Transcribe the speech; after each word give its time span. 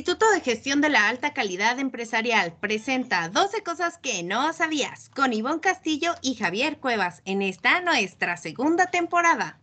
Instituto 0.00 0.30
de 0.32 0.40
Gestión 0.40 0.80
de 0.80 0.88
la 0.88 1.10
Alta 1.10 1.34
Calidad 1.34 1.78
Empresarial 1.78 2.54
presenta 2.58 3.28
12 3.28 3.62
cosas 3.62 3.98
que 3.98 4.22
no 4.22 4.50
sabías 4.54 5.10
con 5.10 5.34
Ivonne 5.34 5.60
Castillo 5.60 6.14
y 6.22 6.36
Javier 6.36 6.78
Cuevas 6.78 7.20
en 7.26 7.42
esta 7.42 7.82
nuestra 7.82 8.38
segunda 8.38 8.86
temporada. 8.86 9.58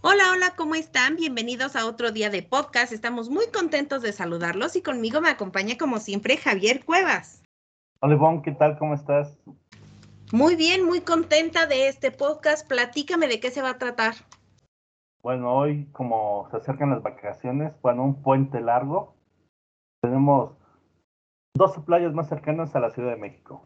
Hola, 0.00 0.30
hola, 0.32 0.54
¿cómo 0.56 0.76
están? 0.76 1.16
Bienvenidos 1.16 1.76
a 1.76 1.84
otro 1.84 2.10
día 2.10 2.30
de 2.30 2.42
podcast. 2.42 2.90
Estamos 2.94 3.28
muy 3.28 3.48
contentos 3.52 4.00
de 4.00 4.14
saludarlos 4.14 4.76
y 4.76 4.80
conmigo 4.80 5.20
me 5.20 5.28
acompaña 5.28 5.76
como 5.76 5.98
siempre 5.98 6.38
Javier 6.38 6.86
Cuevas. 6.86 7.42
Hola 8.00 8.14
Ivonne, 8.14 8.40
¿qué 8.42 8.52
tal? 8.52 8.78
¿Cómo 8.78 8.94
estás? 8.94 9.36
Muy 10.32 10.56
bien, 10.56 10.84
muy 10.84 11.02
contenta 11.02 11.66
de 11.66 11.86
este 11.86 12.10
podcast. 12.10 12.66
Platícame 12.66 13.28
de 13.28 13.38
qué 13.38 13.52
se 13.52 13.62
va 13.62 13.70
a 13.70 13.78
tratar. 13.78 14.14
Bueno, 15.22 15.54
hoy 15.54 15.86
como 15.92 16.48
se 16.50 16.56
acercan 16.56 16.90
las 16.90 17.02
vacaciones, 17.02 17.72
bueno, 17.80 18.02
un 18.02 18.22
puente 18.22 18.60
largo, 18.60 19.14
tenemos 20.00 20.52
12 21.54 21.80
playas 21.82 22.12
más 22.12 22.28
cercanas 22.28 22.74
a 22.74 22.80
la 22.80 22.90
Ciudad 22.90 23.10
de 23.10 23.20
México. 23.20 23.62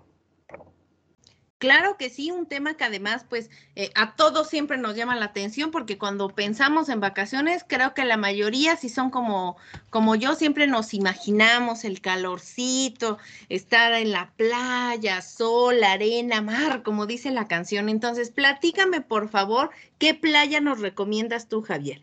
Claro 1.60 1.98
que 1.98 2.09
sí, 2.09 2.30
un 2.30 2.46
tema 2.46 2.73
que 2.73 2.84
además, 2.84 3.27
pues, 3.28 3.50
eh, 3.77 3.91
a 3.95 4.16
todos 4.16 4.48
siempre 4.48 4.78
nos 4.78 4.96
llama 4.96 5.14
la 5.16 5.27
atención 5.27 5.70
porque 5.70 5.98
cuando 5.98 6.30
pensamos 6.30 6.88
en 6.88 7.01
vacaciones, 7.01 7.66
creo 7.68 7.92
que 7.92 8.06
la 8.06 8.16
mayoría, 8.16 8.77
si 8.77 8.88
son 8.88 9.10
como, 9.10 9.59
como 9.91 10.16
yo, 10.16 10.34
siempre 10.37 10.66
nos 10.66 10.95
imaginamos 10.95 11.84
el 11.84 12.01
calorcito, 12.01 13.18
estar 13.51 13.92
en 13.92 14.10
la 14.10 14.32
playa, 14.38 15.20
sol, 15.20 15.85
arena, 15.85 16.40
mar, 16.40 16.82
como 16.82 17.04
dice 17.04 17.30
la 17.30 17.46
canción. 17.46 17.90
Entonces, 17.90 18.30
platícame, 18.30 19.02
por 19.02 19.29
favor, 19.29 19.68
¿qué 19.98 20.15
playa 20.15 20.63
nos 20.63 20.80
recomiendas 20.80 21.46
tú, 21.46 21.60
Javier? 21.60 22.02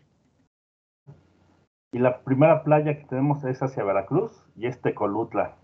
Y 1.90 1.98
la 1.98 2.22
primera 2.22 2.62
playa 2.62 2.96
que 2.96 3.06
tenemos 3.06 3.42
es 3.42 3.60
hacia 3.60 3.82
Veracruz 3.82 4.30
y 4.54 4.68
es 4.68 4.80
Tecolutla. 4.80 5.56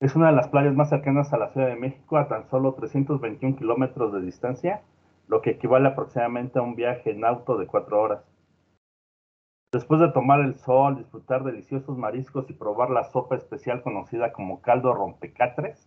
Es 0.00 0.16
una 0.16 0.28
de 0.28 0.32
las 0.32 0.48
playas 0.48 0.74
más 0.74 0.88
cercanas 0.88 1.30
a 1.34 1.36
la 1.36 1.50
Ciudad 1.50 1.66
de 1.66 1.76
México 1.76 2.16
a 2.16 2.26
tan 2.26 2.48
solo 2.48 2.72
321 2.72 3.56
kilómetros 3.56 4.14
de 4.14 4.22
distancia, 4.22 4.80
lo 5.28 5.42
que 5.42 5.50
equivale 5.50 5.88
aproximadamente 5.88 6.58
a 6.58 6.62
un 6.62 6.74
viaje 6.74 7.10
en 7.10 7.22
auto 7.22 7.58
de 7.58 7.66
cuatro 7.66 8.00
horas. 8.00 8.24
Después 9.70 10.00
de 10.00 10.10
tomar 10.10 10.40
el 10.40 10.54
sol, 10.54 10.96
disfrutar 10.96 11.44
deliciosos 11.44 11.98
mariscos 11.98 12.48
y 12.48 12.54
probar 12.54 12.88
la 12.88 13.04
sopa 13.04 13.36
especial 13.36 13.82
conocida 13.82 14.32
como 14.32 14.62
caldo 14.62 14.94
rompecatres, 14.94 15.86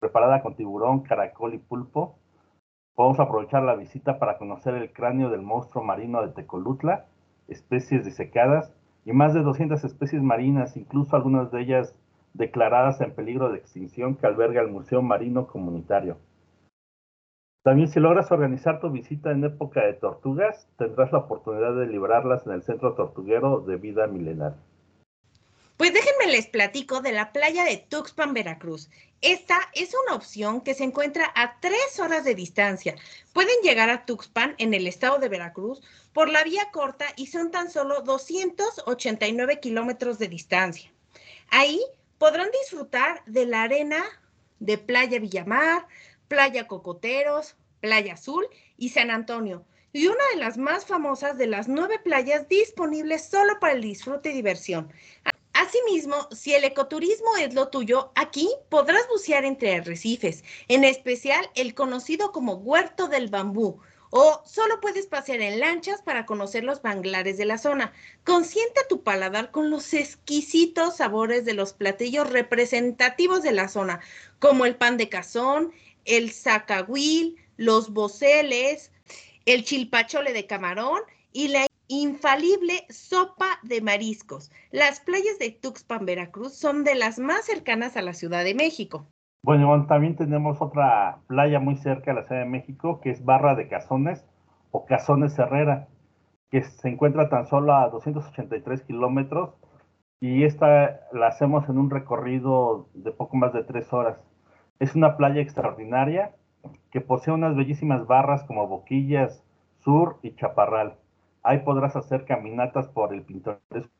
preparada 0.00 0.40
con 0.42 0.56
tiburón, 0.56 1.00
caracol 1.02 1.52
y 1.52 1.58
pulpo, 1.58 2.16
podemos 2.94 3.20
aprovechar 3.20 3.62
la 3.62 3.76
visita 3.76 4.18
para 4.18 4.38
conocer 4.38 4.74
el 4.74 4.90
cráneo 4.90 5.28
del 5.28 5.42
monstruo 5.42 5.84
marino 5.84 6.22
de 6.22 6.32
Tecolutla, 6.32 7.04
especies 7.48 8.06
disecadas 8.06 8.74
y 9.04 9.12
más 9.12 9.34
de 9.34 9.42
200 9.42 9.84
especies 9.84 10.22
marinas, 10.22 10.78
incluso 10.78 11.14
algunas 11.14 11.52
de 11.52 11.60
ellas 11.60 11.94
declaradas 12.34 13.00
en 13.00 13.14
peligro 13.14 13.50
de 13.50 13.58
extinción 13.58 14.16
que 14.16 14.26
alberga 14.26 14.60
el 14.60 14.68
Museo 14.68 15.00
Marino 15.00 15.46
Comunitario. 15.46 16.18
También 17.62 17.88
si 17.88 17.98
logras 17.98 18.30
organizar 18.30 18.80
tu 18.80 18.90
visita 18.90 19.30
en 19.30 19.44
época 19.44 19.86
de 19.86 19.94
tortugas, 19.94 20.68
tendrás 20.76 21.10
la 21.12 21.20
oportunidad 21.20 21.74
de 21.74 21.86
librarlas 21.86 22.46
en 22.46 22.52
el 22.52 22.62
Centro 22.62 22.94
Tortuguero 22.94 23.60
de 23.60 23.76
Vida 23.76 24.06
Milenaria. 24.06 24.58
Pues 25.76 25.92
déjenme 25.92 26.30
les 26.30 26.46
platico 26.46 27.00
de 27.00 27.12
la 27.12 27.32
playa 27.32 27.64
de 27.64 27.78
Tuxpan, 27.78 28.34
Veracruz. 28.34 28.90
Esta 29.22 29.58
es 29.74 29.92
una 30.04 30.14
opción 30.14 30.60
que 30.60 30.74
se 30.74 30.84
encuentra 30.84 31.32
a 31.34 31.58
tres 31.60 31.98
horas 31.98 32.24
de 32.24 32.34
distancia. 32.34 32.94
Pueden 33.32 33.56
llegar 33.62 33.90
a 33.90 34.04
Tuxpan 34.04 34.54
en 34.58 34.74
el 34.74 34.86
estado 34.86 35.18
de 35.18 35.28
Veracruz 35.28 35.82
por 36.12 36.28
la 36.28 36.44
vía 36.44 36.68
corta 36.70 37.06
y 37.16 37.26
son 37.26 37.50
tan 37.50 37.70
solo 37.70 38.02
289 38.02 39.58
kilómetros 39.60 40.18
de 40.18 40.28
distancia. 40.28 40.92
Ahí 41.50 41.80
podrán 42.24 42.50
disfrutar 42.62 43.22
de 43.26 43.44
la 43.44 43.64
arena 43.64 44.02
de 44.58 44.78
Playa 44.78 45.18
Villamar, 45.18 45.86
Playa 46.26 46.66
Cocoteros, 46.66 47.54
Playa 47.80 48.14
Azul 48.14 48.48
y 48.78 48.88
San 48.88 49.10
Antonio, 49.10 49.66
y 49.92 50.06
una 50.06 50.24
de 50.32 50.40
las 50.40 50.56
más 50.56 50.86
famosas 50.86 51.36
de 51.36 51.46
las 51.46 51.68
nueve 51.68 52.00
playas 52.02 52.48
disponibles 52.48 53.26
solo 53.26 53.60
para 53.60 53.74
el 53.74 53.82
disfrute 53.82 54.30
y 54.30 54.36
diversión. 54.36 54.90
Asimismo, 55.52 56.16
si 56.30 56.54
el 56.54 56.64
ecoturismo 56.64 57.36
es 57.36 57.52
lo 57.52 57.68
tuyo, 57.68 58.10
aquí 58.14 58.48
podrás 58.70 59.06
bucear 59.08 59.44
entre 59.44 59.74
arrecifes, 59.74 60.44
en 60.68 60.84
especial 60.84 61.50
el 61.54 61.74
conocido 61.74 62.32
como 62.32 62.54
Huerto 62.54 63.06
del 63.06 63.28
Bambú, 63.28 63.82
o 64.16 64.40
solo 64.46 64.80
puedes 64.80 65.08
pasear 65.08 65.40
en 65.40 65.58
lanchas 65.58 66.00
para 66.00 66.24
conocer 66.24 66.62
los 66.62 66.84
manglares 66.84 67.36
de 67.36 67.46
la 67.46 67.58
zona. 67.58 67.92
Consienta 68.22 68.82
tu 68.88 69.02
paladar 69.02 69.50
con 69.50 69.70
los 69.70 69.92
exquisitos 69.92 70.98
sabores 70.98 71.44
de 71.44 71.52
los 71.52 71.72
platillos 71.72 72.30
representativos 72.30 73.42
de 73.42 73.50
la 73.50 73.66
zona, 73.66 73.98
como 74.38 74.66
el 74.66 74.76
pan 74.76 74.98
de 74.98 75.08
cazón, 75.08 75.72
el 76.04 76.30
zacahuil, 76.30 77.38
los 77.56 77.92
boceles, 77.92 78.92
el 79.46 79.64
chilpachole 79.64 80.32
de 80.32 80.46
camarón 80.46 81.00
y 81.32 81.48
la 81.48 81.66
infalible 81.88 82.86
sopa 82.90 83.58
de 83.64 83.80
mariscos. 83.80 84.52
Las 84.70 85.00
playas 85.00 85.40
de 85.40 85.50
Tuxpan, 85.50 86.06
Veracruz 86.06 86.54
son 86.54 86.84
de 86.84 86.94
las 86.94 87.18
más 87.18 87.46
cercanas 87.46 87.96
a 87.96 88.02
la 88.02 88.14
Ciudad 88.14 88.44
de 88.44 88.54
México. 88.54 89.08
Bueno, 89.44 89.84
también 89.86 90.16
tenemos 90.16 90.62
otra 90.62 91.18
playa 91.26 91.60
muy 91.60 91.76
cerca 91.76 92.12
de 92.12 92.20
la 92.22 92.26
Ciudad 92.26 92.40
de 92.40 92.48
México, 92.48 93.02
que 93.02 93.10
es 93.10 93.26
Barra 93.26 93.54
de 93.54 93.68
Cazones 93.68 94.24
o 94.70 94.86
Cazones 94.86 95.38
Herrera, 95.38 95.86
que 96.50 96.62
se 96.62 96.88
encuentra 96.88 97.28
tan 97.28 97.44
solo 97.44 97.74
a 97.74 97.90
283 97.90 98.80
kilómetros 98.84 99.50
y 100.18 100.44
esta 100.44 100.98
la 101.12 101.26
hacemos 101.26 101.68
en 101.68 101.76
un 101.76 101.90
recorrido 101.90 102.88
de 102.94 103.12
poco 103.12 103.36
más 103.36 103.52
de 103.52 103.64
tres 103.64 103.92
horas. 103.92 104.18
Es 104.78 104.94
una 104.94 105.18
playa 105.18 105.42
extraordinaria 105.42 106.34
que 106.90 107.02
posee 107.02 107.34
unas 107.34 107.54
bellísimas 107.54 108.06
barras 108.06 108.44
como 108.44 108.66
Boquillas, 108.66 109.44
Sur 109.80 110.20
y 110.22 110.34
Chaparral. 110.36 110.94
Ahí 111.42 111.58
podrás 111.58 111.96
hacer 111.96 112.24
caminatas 112.24 112.88
por 112.88 113.12
el 113.12 113.20
pintoresco 113.20 113.90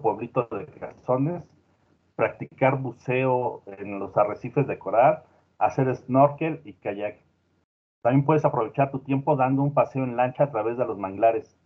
pueblito 0.00 0.46
de 0.52 0.66
Cazones 0.66 1.50
practicar 2.16 2.78
buceo 2.78 3.62
en 3.66 3.98
los 3.98 4.16
arrecifes 4.16 4.66
de 4.66 4.78
coral, 4.78 5.24
hacer 5.58 5.94
snorkel 5.94 6.60
y 6.64 6.74
kayak. 6.74 7.18
También 8.02 8.24
puedes 8.24 8.44
aprovechar 8.44 8.90
tu 8.90 9.00
tiempo 9.00 9.36
dando 9.36 9.62
un 9.62 9.72
paseo 9.74 10.04
en 10.04 10.16
lancha 10.16 10.44
a 10.44 10.50
través 10.50 10.76
de 10.76 10.84
los 10.84 10.98
manglares, 10.98 11.58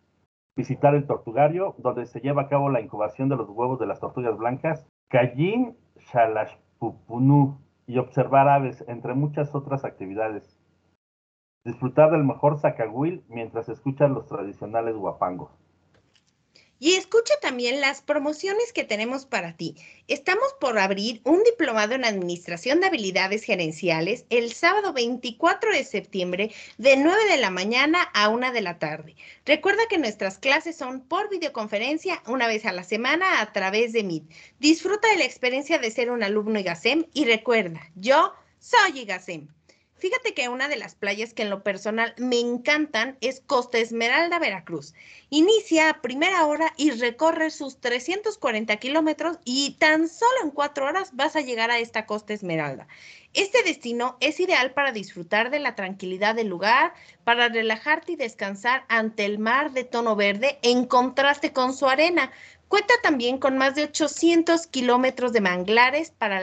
visitar 0.56 0.94
el 0.94 1.06
tortugario, 1.06 1.74
donde 1.78 2.06
se 2.06 2.20
lleva 2.20 2.42
a 2.42 2.48
cabo 2.48 2.70
la 2.70 2.80
incubación 2.80 3.28
de 3.28 3.36
los 3.36 3.48
huevos 3.48 3.78
de 3.78 3.86
las 3.86 4.00
tortugas 4.00 4.36
blancas, 4.36 4.86
Callín 5.08 5.76
Shalashpupunu, 5.96 7.58
y 7.86 7.98
observar 7.98 8.48
aves, 8.48 8.84
entre 8.86 9.14
muchas 9.14 9.54
otras 9.54 9.84
actividades. 9.84 10.58
Disfrutar 11.64 12.10
del 12.10 12.22
mejor 12.22 12.58
zacahuil 12.58 13.24
mientras 13.28 13.68
escuchas 13.68 14.10
los 14.10 14.26
tradicionales 14.26 14.94
guapangos. 14.94 15.50
Y 16.80 16.94
escucha 16.94 17.34
también 17.42 17.80
las 17.80 18.02
promociones 18.02 18.72
que 18.72 18.84
tenemos 18.84 19.26
para 19.26 19.56
ti. 19.56 19.74
Estamos 20.06 20.54
por 20.60 20.78
abrir 20.78 21.20
un 21.24 21.42
diplomado 21.42 21.94
en 21.94 22.04
Administración 22.04 22.78
de 22.78 22.86
Habilidades 22.86 23.42
Gerenciales 23.42 24.24
el 24.30 24.52
sábado 24.52 24.92
24 24.92 25.72
de 25.72 25.82
septiembre 25.82 26.52
de 26.76 26.96
9 26.96 27.26
de 27.28 27.38
la 27.38 27.50
mañana 27.50 28.02
a 28.14 28.28
1 28.28 28.52
de 28.52 28.60
la 28.60 28.78
tarde. 28.78 29.16
Recuerda 29.44 29.82
que 29.88 29.98
nuestras 29.98 30.38
clases 30.38 30.76
son 30.76 31.00
por 31.00 31.28
videoconferencia 31.28 32.22
una 32.26 32.46
vez 32.46 32.64
a 32.64 32.72
la 32.72 32.84
semana 32.84 33.40
a 33.40 33.52
través 33.52 33.92
de 33.92 34.04
Meet. 34.04 34.24
Disfruta 34.60 35.08
de 35.08 35.18
la 35.18 35.24
experiencia 35.24 35.78
de 35.78 35.90
ser 35.90 36.10
un 36.10 36.22
alumno 36.22 36.60
IGASEM 36.60 37.06
y 37.12 37.24
recuerda, 37.24 37.80
yo 37.96 38.32
soy 38.60 39.00
IGASEM. 39.00 39.48
Fíjate 39.98 40.32
que 40.32 40.48
una 40.48 40.68
de 40.68 40.76
las 40.76 40.94
playas 40.94 41.34
que 41.34 41.42
en 41.42 41.50
lo 41.50 41.64
personal 41.64 42.14
me 42.18 42.38
encantan 42.38 43.18
es 43.20 43.40
Costa 43.40 43.78
Esmeralda, 43.78 44.38
Veracruz. 44.38 44.94
Inicia 45.28 45.90
a 45.90 46.00
primera 46.00 46.46
hora 46.46 46.72
y 46.76 46.92
recorre 46.92 47.50
sus 47.50 47.80
340 47.80 48.76
kilómetros 48.76 49.38
y 49.44 49.72
tan 49.80 50.08
solo 50.08 50.42
en 50.44 50.52
cuatro 50.52 50.86
horas 50.86 51.10
vas 51.14 51.34
a 51.34 51.40
llegar 51.40 51.72
a 51.72 51.80
esta 51.80 52.06
Costa 52.06 52.32
Esmeralda. 52.32 52.86
Este 53.34 53.64
destino 53.64 54.16
es 54.20 54.38
ideal 54.38 54.72
para 54.72 54.92
disfrutar 54.92 55.50
de 55.50 55.58
la 55.58 55.74
tranquilidad 55.74 56.36
del 56.36 56.46
lugar, 56.46 56.94
para 57.24 57.48
relajarte 57.48 58.12
y 58.12 58.16
descansar 58.16 58.84
ante 58.88 59.24
el 59.24 59.40
mar 59.40 59.72
de 59.72 59.82
tono 59.82 60.14
verde 60.14 60.60
en 60.62 60.86
contraste 60.86 61.52
con 61.52 61.74
su 61.74 61.88
arena. 61.88 62.30
Cuenta 62.68 62.94
también 63.02 63.38
con 63.38 63.58
más 63.58 63.74
de 63.74 63.82
800 63.82 64.68
kilómetros 64.68 65.32
de 65.32 65.40
manglares 65.40 66.12
para, 66.12 66.40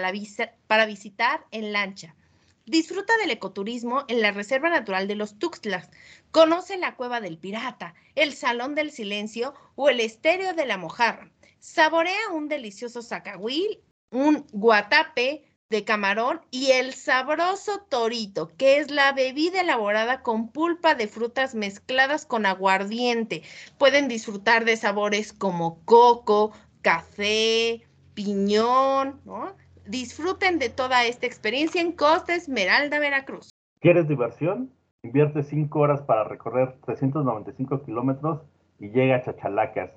para 0.68 0.86
visitar 0.86 1.46
en 1.52 1.72
lancha. 1.72 2.16
Disfruta 2.66 3.16
del 3.18 3.30
ecoturismo 3.30 4.06
en 4.08 4.22
la 4.22 4.32
Reserva 4.32 4.70
Natural 4.70 5.08
de 5.08 5.16
los 5.16 5.38
Tuxtlas. 5.38 5.90
Conoce 6.32 6.78
la 6.78 6.96
Cueva 6.96 7.22
del 7.22 7.38
Pirata, 7.38 7.94
el 8.16 8.34
Salón 8.34 8.74
del 8.74 8.92
Silencio 8.92 9.54
o 9.76 9.90
el 9.90 10.00
Estéreo 10.00 10.54
de 10.54 10.66
la 10.66 10.78
Mojarra. 10.78 11.32
Saborea 11.60 12.30
un 12.34 12.48
delicioso 12.48 13.04
zacahuil, 13.04 13.84
un 14.10 14.48
guatape, 14.52 15.46
de 15.70 15.84
camarón 15.84 16.42
y 16.52 16.72
el 16.72 16.94
sabroso 16.94 17.86
torito, 17.90 18.52
que 18.56 18.78
es 18.78 18.92
la 18.92 19.12
bebida 19.14 19.62
elaborada 19.62 20.22
con 20.22 20.52
pulpa 20.52 20.96
de 20.96 21.08
frutas 21.08 21.56
mezcladas 21.56 22.26
con 22.26 22.46
aguardiente. 22.46 23.44
Pueden 23.78 24.08
disfrutar 24.08 24.64
de 24.66 24.78
sabores 24.78 25.34
como 25.34 25.84
coco, 25.86 26.52
café, 26.82 27.88
piñón, 28.14 29.22
¿no? 29.26 29.56
Disfruten 29.88 30.60
de 30.60 30.70
toda 30.70 31.06
esta 31.06 31.26
experiencia 31.26 31.82
en 31.82 31.92
Costa 31.92 32.36
Esmeralda, 32.36 33.00
Veracruz. 33.00 33.50
¿Quieres 33.80 34.08
diversión? 34.08 34.72
Invierte 35.04 35.44
5 35.44 35.80
horas 35.80 36.02
para 36.02 36.24
recorrer 36.24 36.76
395 36.86 37.84
kilómetros 37.84 38.42
y 38.80 38.90
llega 38.90 39.18
a 39.18 39.22
Chachalacas, 39.22 39.92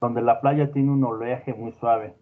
donde 0.00 0.22
la 0.22 0.40
playa 0.40 0.72
tiene 0.72 0.90
un 0.90 1.04
oleaje 1.04 1.54
muy 1.54 1.72
suave 1.72 2.16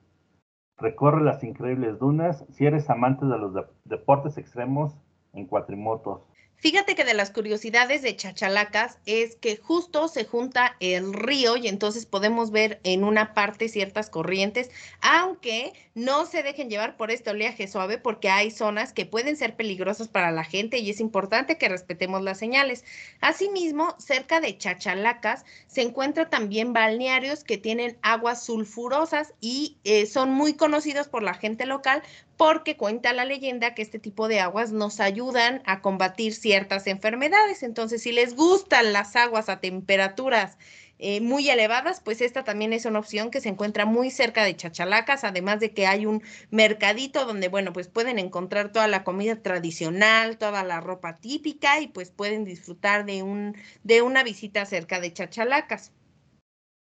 Recorre 0.81 1.23
las 1.23 1.45
increíbles 1.45 1.99
dunas 1.99 2.47
si 2.49 2.65
eres 2.65 2.89
amante 2.89 3.27
de 3.27 3.37
los 3.37 3.53
deportes 3.85 4.39
extremos 4.39 4.97
en 5.35 5.47
cuatrimotos. 5.47 6.23
Fíjate 6.61 6.95
que 6.95 7.05
de 7.05 7.15
las 7.15 7.31
curiosidades 7.31 8.03
de 8.03 8.15
Chachalacas 8.15 8.99
es 9.07 9.35
que 9.37 9.57
justo 9.57 10.09
se 10.09 10.27
junta 10.27 10.77
el 10.81 11.15
río 11.15 11.57
y 11.57 11.69
entonces 11.69 12.05
podemos 12.05 12.51
ver 12.51 12.81
en 12.85 13.03
una 13.03 13.33
parte 13.33 13.71
ciertas 13.71 14.11
corrientes, 14.11 14.71
aunque 15.01 15.73
no 15.95 16.27
se 16.27 16.43
dejen 16.43 16.69
llevar 16.69 16.99
por 16.99 17.11
este 17.11 17.31
oleaje 17.31 17.67
suave 17.67 17.97
porque 17.97 18.29
hay 18.29 18.51
zonas 18.51 18.93
que 18.93 19.07
pueden 19.07 19.39
ser 19.39 19.57
peligrosas 19.57 20.09
para 20.09 20.33
la 20.33 20.45
gente 20.45 20.77
y 20.77 20.91
es 20.91 21.01
importante 21.01 21.57
que 21.57 21.71
respetemos 21.71 22.21
las 22.21 22.39
señales. 22.39 22.85
Asimismo, 23.23 23.97
cerca 23.99 24.41
de 24.41 24.59
Chachalacas 24.59 25.47
se 25.67 25.81
encuentran 25.81 26.29
también 26.29 26.75
balnearios 26.75 27.43
que 27.43 27.57
tienen 27.57 27.97
aguas 28.03 28.45
sulfurosas 28.45 29.33
y 29.41 29.79
eh, 29.85 30.05
son 30.05 30.31
muy 30.31 30.53
conocidos 30.53 31.09
por 31.09 31.23
la 31.23 31.33
gente 31.33 31.65
local 31.65 32.03
porque 32.41 32.79
cuenta 32.79 33.13
la 33.13 33.27
leyenda 33.27 33.75
que 33.75 33.83
este 33.83 33.99
tipo 33.99 34.27
de 34.27 34.41
aguas 34.41 34.73
nos 34.73 34.99
ayudan 34.99 35.61
a 35.67 35.83
combatir 35.83 36.33
ciertas 36.33 36.87
enfermedades. 36.87 37.63
Entonces, 37.63 38.01
si 38.03 38.13
les 38.13 38.35
gustan 38.35 38.95
las 38.95 39.15
aguas 39.15 39.51
a 39.51 39.61
temperaturas 39.61 40.57
eh, 40.99 41.21
muy 41.21 41.51
elevadas, 41.51 42.01
pues 42.01 42.23
esta 42.23 42.43
también 42.43 42.73
es 42.73 42.87
una 42.87 42.99
opción 42.99 43.31
que 43.31 43.43
se 43.43 43.51
encuentra 43.51 43.85
muy 43.85 44.11
cerca 44.11 44.43
de 44.43 44.57
Chachalacas, 44.57 45.23
además 45.25 45.61
de 45.61 45.75
que 45.75 45.87
hay 45.87 46.07
un 46.07 46.23
mercadito 46.49 47.27
donde, 47.27 47.49
bueno, 47.49 47.75
pues 47.75 47.89
pueden 47.89 48.19
encontrar 48.19 48.73
toda 48.73 48.89
la 48.89 49.05
comida 49.05 49.37
tradicional, 49.43 50.39
toda 50.39 50.65
la 50.65 50.81
ropa 50.81 51.17
típica 51.17 51.79
y 51.81 51.89
pues 51.89 52.11
pueden 52.11 52.47
disfrutar 52.47 53.05
de, 53.05 53.23
un, 53.23 53.55
de 53.83 54.01
una 54.01 54.23
visita 54.25 54.65
cerca 54.65 54.99
de 54.99 55.13
Chachalacas. 55.13 55.93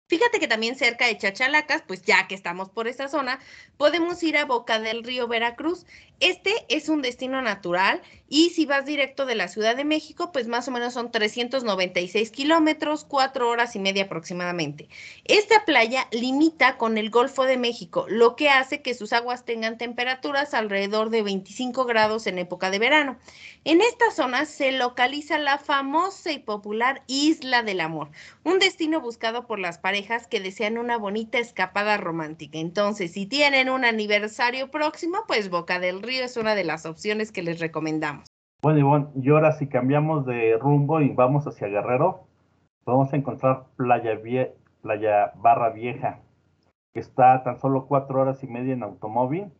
Fíjate 0.08 0.40
que 0.40 0.48
también 0.48 0.76
cerca 0.78 1.06
de 1.06 1.18
Chachalacas, 1.18 1.84
pues 1.86 2.02
ya 2.04 2.28
que 2.28 2.36
estamos 2.36 2.70
por 2.70 2.88
esta 2.88 3.10
zona, 3.10 3.40
podemos 3.76 4.22
ir 4.24 4.38
a 4.38 4.46
Boca 4.46 4.80
del 4.80 5.04
Río 5.04 5.28
Veracruz. 5.28 5.86
Este 6.20 6.66
es 6.70 6.90
un 6.90 7.04
destino 7.04 7.44
natural 7.44 8.02
y 8.30 8.50
si 8.50 8.66
vas 8.66 8.86
directo 8.86 9.26
de 9.26 9.36
la 9.36 9.48
Ciudad 9.48 9.76
de 9.76 9.86
México, 9.86 10.32
pues 10.32 10.48
más 10.48 10.68
o 10.68 10.72
menos 10.72 10.94
son 10.94 11.12
396 11.12 12.32
kilómetros, 12.32 13.06
cuatro 13.06 13.50
horas 13.50 13.76
y 13.76 13.80
media 13.80 14.06
aproximadamente. 14.06 14.90
Esta 15.26 15.64
playa 15.64 16.08
limita 16.12 16.78
con 16.78 16.98
el 16.98 17.10
Golfo 17.10 17.46
de 17.46 17.58
México, 17.58 18.06
lo 18.10 18.36
que 18.36 18.50
hace 18.50 18.82
que 18.82 18.96
sus 18.96 19.14
aguas 19.14 19.46
tengan 19.46 19.78
temperaturas 19.78 20.54
alrededor 20.54 21.10
de 21.10 21.22
25 21.22 21.86
grados 21.86 22.28
en 22.28 22.40
época 22.40 22.72
de 22.72 22.80
verano. 22.80 23.18
En 23.64 23.82
esta 23.82 24.12
zona 24.12 24.46
se 24.46 24.72
localiza 24.72 25.38
la 25.38 25.58
famosa 25.58 26.32
y 26.32 26.40
popular 26.40 27.04
Isla 27.08 27.64
del 27.64 27.82
Amor, 27.82 28.10
un 28.44 28.60
destino 28.60 29.02
buscado 29.02 29.46
por 29.46 29.60
las 29.60 29.78
parejas 29.78 30.28
que 30.28 30.40
desean 30.40 30.78
una 30.78 30.98
bonita 30.98 31.38
escapada 31.38 31.98
romántica. 31.98 32.58
Entonces, 32.58 33.12
si 33.12 33.26
tienen 33.26 33.70
un 33.70 33.86
aniversario 33.86 34.72
próximo, 34.72 35.24
pues 35.28 35.50
Boca 35.50 35.80
del 35.80 36.02
Río 36.08 36.24
es 36.24 36.38
una 36.38 36.56
de 36.56 36.64
las 36.64 36.86
opciones 36.86 37.34
que 37.34 37.44
les 37.44 37.60
recomendamos. 37.60 38.26
Bueno, 38.62 38.80
Ivonne, 38.80 39.08
y 39.22 39.30
ahora 39.30 39.52
si 39.52 39.68
cambiamos 39.68 40.26
de 40.26 40.58
rumbo 40.58 41.02
y 41.02 41.10
vamos 41.10 41.46
hacia 41.46 41.68
Guerrero, 41.68 42.28
vamos 42.86 43.12
a 43.12 43.18
encontrar 43.18 43.66
Playa, 43.76 44.18
Playa 44.82 45.34
Barra 45.36 45.70
Vieja, 45.72 46.22
que 46.94 47.02
está 47.02 47.44
tan 47.44 47.60
solo 47.60 47.88
cuatro 47.88 48.22
horas 48.22 48.42
y 48.42 48.48
media 48.48 48.74
en 48.74 48.84
automóvil 48.84 49.52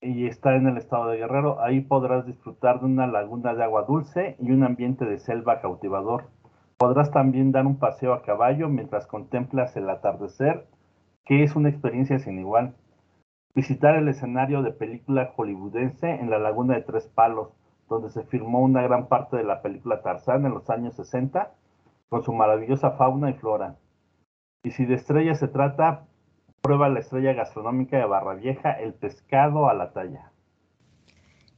y 0.00 0.26
está 0.26 0.56
en 0.56 0.66
el 0.66 0.76
estado 0.76 1.06
de 1.06 1.18
Guerrero. 1.18 1.62
Ahí 1.62 1.82
podrás 1.82 2.26
disfrutar 2.26 2.80
de 2.80 2.86
una 2.86 3.06
laguna 3.06 3.54
de 3.54 3.62
agua 3.62 3.84
dulce 3.84 4.36
y 4.40 4.50
un 4.50 4.64
ambiente 4.64 5.04
de 5.04 5.20
selva 5.20 5.60
cautivador. 5.60 6.30
Podrás 6.78 7.12
también 7.12 7.52
dar 7.52 7.64
un 7.64 7.78
paseo 7.78 8.12
a 8.12 8.22
caballo 8.22 8.68
mientras 8.68 9.06
contemplas 9.06 9.76
el 9.76 9.88
atardecer, 9.88 10.66
que 11.24 11.44
es 11.44 11.54
una 11.54 11.68
experiencia 11.68 12.18
sin 12.18 12.40
igual 12.40 12.74
visitar 13.56 13.96
el 13.96 14.06
escenario 14.08 14.60
de 14.60 14.70
película 14.70 15.32
hollywoodense 15.34 16.10
en 16.10 16.28
la 16.28 16.38
Laguna 16.38 16.74
de 16.74 16.82
Tres 16.82 17.06
Palos, 17.06 17.48
donde 17.88 18.10
se 18.10 18.22
filmó 18.24 18.60
una 18.60 18.82
gran 18.82 19.08
parte 19.08 19.38
de 19.38 19.44
la 19.44 19.62
película 19.62 20.02
Tarzán 20.02 20.44
en 20.44 20.52
los 20.52 20.68
años 20.68 20.94
60, 20.96 21.54
con 22.10 22.22
su 22.22 22.34
maravillosa 22.34 22.90
fauna 22.92 23.30
y 23.30 23.32
flora. 23.32 23.76
Y 24.62 24.72
si 24.72 24.84
de 24.84 24.96
estrella 24.96 25.34
se 25.34 25.48
trata, 25.48 26.04
prueba 26.60 26.90
la 26.90 27.00
estrella 27.00 27.32
gastronómica 27.32 27.96
de 27.96 28.04
Barra 28.04 28.34
Vieja, 28.34 28.72
el 28.72 28.92
pescado 28.92 29.70
a 29.70 29.74
la 29.74 29.92
talla. 29.92 30.32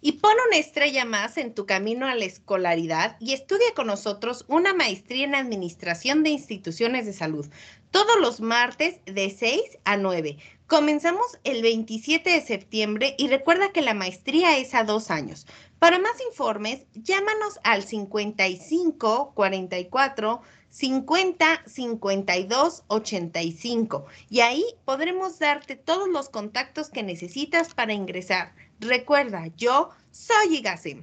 Y 0.00 0.12
pon 0.12 0.34
una 0.46 0.56
estrella 0.56 1.04
más 1.04 1.36
en 1.36 1.52
tu 1.52 1.66
camino 1.66 2.06
a 2.06 2.14
la 2.14 2.26
escolaridad 2.26 3.16
y 3.18 3.32
estudia 3.32 3.74
con 3.74 3.88
nosotros 3.88 4.44
una 4.46 4.72
maestría 4.72 5.24
en 5.24 5.34
Administración 5.34 6.22
de 6.22 6.30
Instituciones 6.30 7.06
de 7.06 7.12
Salud, 7.12 7.48
todos 7.90 8.20
los 8.20 8.40
martes 8.40 9.00
de 9.06 9.30
6 9.30 9.78
a 9.84 9.96
9 9.96 10.36
Comenzamos 10.68 11.38
el 11.44 11.62
27 11.62 12.28
de 12.28 12.42
septiembre 12.42 13.14
y 13.16 13.28
recuerda 13.28 13.72
que 13.72 13.80
la 13.80 13.94
maestría 13.94 14.58
es 14.58 14.74
a 14.74 14.84
dos 14.84 15.10
años. 15.10 15.46
Para 15.78 15.98
más 15.98 16.20
informes, 16.28 16.84
llámanos 16.92 17.58
al 17.64 17.84
55 17.84 19.32
44 19.34 20.42
50 20.68 21.62
52 21.64 22.84
85 22.86 24.06
y 24.28 24.40
ahí 24.40 24.62
podremos 24.84 25.38
darte 25.38 25.74
todos 25.74 26.06
los 26.06 26.28
contactos 26.28 26.90
que 26.90 27.02
necesitas 27.02 27.72
para 27.72 27.94
ingresar. 27.94 28.54
Recuerda, 28.78 29.46
yo 29.56 29.88
soy 30.10 30.56
Igasim. 30.56 31.02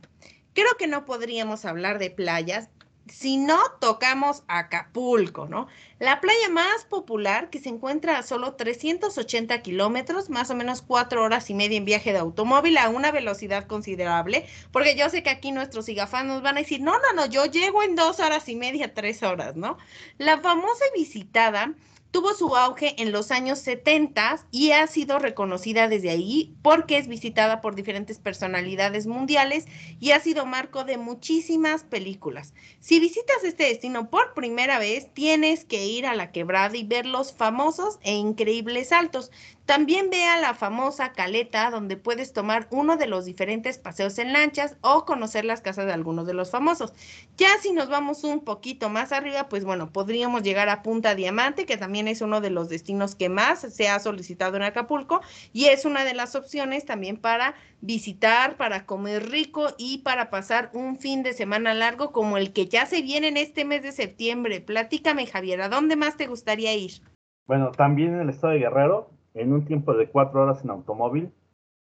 Creo 0.54 0.78
que 0.78 0.86
no 0.86 1.06
podríamos 1.06 1.66
hablar 1.66 1.98
de 1.98 2.12
playas 2.12 2.70
si 3.08 3.38
no 3.38 3.60
tocamos 3.80 4.44
Acapulco, 4.48 5.48
¿no? 5.48 5.68
La 6.00 6.20
playa 6.20 6.50
más 6.50 6.86
popular 6.86 7.50
que 7.50 7.60
se 7.60 7.70
encuentra 7.70 8.18
a 8.18 8.24
solo 8.24 8.56
380 8.56 9.62
kilómetros, 9.62 10.30
más 10.30 10.50
o 10.50 10.56
menos 10.56 10.82
cuatro 10.82 11.24
horas 11.24 11.50
y 11.50 11.54
media 11.54 11.78
en 11.78 11.86
viaje 11.86 12.12
de 12.12 12.20
automóvil 12.20 12.78
a 12.78 12.90
una 12.90 13.12
velocidad 13.12 13.68
considerable, 13.68 14.48
porque 14.72 14.96
yo 14.96 15.10
sé 15.10 15.24
que 15.24 15.30
aquí 15.30 15.52
nuestros 15.52 15.88
nos 16.26 16.42
van 16.42 16.58
a 16.58 16.62
decir, 16.62 16.82
no, 16.82 16.94
no, 16.94 17.14
no, 17.16 17.26
yo 17.28 17.46
llego 17.46 17.84
en 17.84 17.96
dos 17.96 18.20
horas 18.20 18.50
y 18.50 18.56
media, 18.56 18.94
tres 18.94 19.24
horas, 19.24 19.56
¿no? 19.56 19.78
La 20.18 20.40
famosa 20.40 20.86
visitada 20.96 21.74
tuvo 22.16 22.34
su 22.34 22.56
auge 22.56 22.96
en 23.02 23.12
los 23.12 23.30
años 23.30 23.60
70 23.60 24.48
y 24.50 24.72
ha 24.72 24.88
sido 24.88 25.20
reconocida 25.20 25.90
desde 25.90 26.12
ahí 26.12 26.56
porque 26.62 26.98
es 26.98 27.10
visitada 27.10 27.60
por 27.60 27.76
diferentes 27.76 28.20
personalidades 28.20 29.06
mundiales 29.06 29.66
y 30.00 30.12
ha 30.12 30.22
sido 30.22 30.46
marco 30.46 30.86
de 30.86 30.98
muchísimas 30.98 31.84
películas. 31.84 32.54
Si 32.80 33.02
visitas 33.02 33.44
este 33.44 33.66
destino 33.66 34.10
por 34.10 34.34
primera 34.34 34.80
vez, 34.80 35.14
tienes 35.14 35.66
que 35.66 35.88
ir 35.88 36.06
a 36.06 36.16
la 36.16 36.32
quebrada 36.32 36.78
y 36.78 36.86
ver 36.86 37.06
los 37.06 37.34
famosos 37.34 38.00
e 38.02 38.14
increíbles 38.14 38.88
saltos. 38.88 39.30
También 39.66 40.12
ve 40.12 40.26
a 40.26 40.40
la 40.40 40.54
famosa 40.54 41.12
caleta 41.14 41.72
donde 41.72 41.98
puedes 41.98 42.34
tomar 42.34 42.68
uno 42.70 42.98
de 42.98 43.08
los 43.08 43.26
diferentes 43.26 43.80
paseos 43.80 44.20
en 44.20 44.32
lanchas 44.32 44.78
o 44.82 45.06
conocer 45.06 45.44
las 45.44 45.62
casas 45.62 45.88
de 45.88 45.94
algunos 45.94 46.28
de 46.28 46.36
los 46.36 46.52
famosos. 46.52 46.94
Ya 47.36 47.50
si 47.60 47.74
nos 47.74 47.90
vamos 47.90 48.24
un 48.24 48.44
poquito 48.44 48.90
más 48.90 49.12
arriba, 49.12 49.50
pues 49.50 49.66
bueno, 49.66 49.92
podríamos 49.92 50.44
llegar 50.44 50.70
a 50.70 50.84
Punta 50.84 51.16
Diamante, 51.16 51.66
que 51.66 51.78
también 51.78 52.08
es 52.08 52.22
uno 52.22 52.42
de 52.42 52.52
los 52.52 52.70
destinos 52.70 53.16
que 53.16 53.28
más 53.28 53.62
se 53.62 53.90
ha 53.90 54.00
solicitado 54.00 54.56
en 54.56 54.64
Acapulco 54.64 55.22
y 55.52 55.66
es 55.66 55.84
una 55.86 56.04
de 56.04 56.14
las 56.14 56.36
opciones 56.36 56.86
también 56.86 57.18
para 57.18 57.56
visitar, 57.82 58.58
para 58.58 58.86
comer 58.86 59.32
rico 59.32 59.70
y 59.80 60.00
para 60.00 60.30
pasar 60.30 60.70
un 60.74 60.98
fin 60.98 61.24
de 61.24 61.34
semana 61.34 61.74
largo 61.74 62.12
como 62.12 62.38
el 62.38 62.54
que 62.54 62.68
ya 62.68 62.86
se 62.86 63.02
viene 63.02 63.30
en 63.30 63.38
este 63.38 63.66
mes 63.66 63.82
de 63.82 63.94
septiembre. 63.94 64.62
Platícame, 64.62 65.26
Javier, 65.26 65.62
¿a 65.62 65.70
dónde 65.70 65.96
más 65.96 66.18
te 66.18 66.28
gustaría 66.28 66.76
ir? 66.76 67.02
Bueno, 67.48 67.72
también 67.72 68.14
en 68.14 68.22
el 68.22 68.30
estado 68.30 68.54
de 68.54 68.60
Guerrero 68.60 69.15
en 69.36 69.54
un 69.54 69.66
tiempo 69.66 69.94
de 69.94 70.10
cuatro 70.10 70.42
horas 70.42 70.64
en 70.64 70.72
automóvil. 70.72 71.32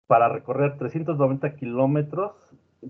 Para 0.08 0.28
recorrer 0.28 0.78
390 0.78 1.56
kilómetros 1.56 2.34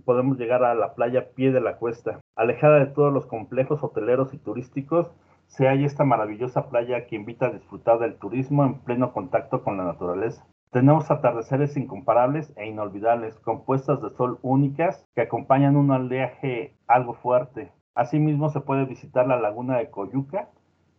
podemos 0.06 0.40
llegar 0.40 0.64
a 0.64 0.74
la 0.74 0.96
playa 0.96 1.30
Pie 1.36 1.52
de 1.52 1.62
la 1.62 1.78
Cuesta. 1.78 2.20
Alejada 2.36 2.80
de 2.80 2.88
todos 2.88 3.14
los 3.14 3.28
complejos 3.28 3.84
hoteleros 3.84 4.34
y 4.34 4.38
turísticos, 4.38 5.14
se 5.48 5.68
halla 5.68 5.86
esta 5.86 6.04
maravillosa 6.04 6.70
playa 6.70 7.06
que 7.06 7.16
invita 7.16 7.46
a 7.46 7.52
disfrutar 7.52 8.00
del 8.00 8.16
turismo 8.16 8.66
en 8.66 8.80
pleno 8.80 9.14
contacto 9.14 9.64
con 9.64 9.78
la 9.78 9.84
naturaleza. 9.84 10.48
Tenemos 10.72 11.12
atardeceres 11.12 11.78
incomparables 11.78 12.52
e 12.58 12.68
inolvidables, 12.68 13.40
compuestas 13.42 14.02
de 14.02 14.10
sol 14.10 14.40
únicas 14.42 15.06
que 15.14 15.22
acompañan 15.22 15.76
un 15.76 15.92
oleaje 15.92 16.76
algo 16.88 17.14
fuerte. 17.14 17.72
Asimismo 17.94 18.50
se 18.50 18.62
puede 18.62 18.86
visitar 18.86 19.28
la 19.28 19.40
laguna 19.40 19.78
de 19.78 19.92
Coyuca, 19.92 20.50